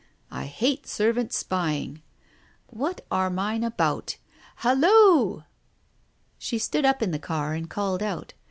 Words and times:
I 0.31 0.45
hate 0.45 0.87
servants 0.87 1.37
spying. 1.37 2.01
What 2.71 3.05
are 3.11 3.29
mine 3.29 3.63
about.... 3.63 4.17
Hollo!" 4.65 5.43
She 6.39 6.57
stood 6.57 6.85
up 6.85 7.03
in 7.03 7.11
the 7.11 7.19
car 7.19 7.53
and 7.53 7.69
called 7.69 8.01
out. 8.01 8.33